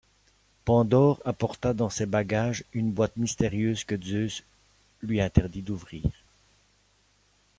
Pandore 0.65 1.21
apporta 1.25 1.75
dans 1.75 1.91
ses 1.91 2.07
bagages 2.07 2.63
une 2.73 2.91
boîte 2.91 3.17
mystérieuse 3.17 3.83
que 3.83 4.01
Zeus 4.03 4.41
lui 5.03 5.21
interdit 5.21 5.61
d'ouvrir. 5.61 6.09